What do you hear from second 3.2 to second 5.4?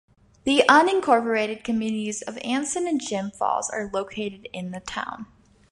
Falls are located in the town.